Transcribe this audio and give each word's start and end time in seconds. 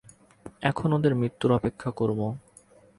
এখন 0.61 0.89
ওদের 0.93 1.13
মৃত্যুর 1.15 1.51
অপেক্ষা 1.51 1.89
করবো। 1.91 2.25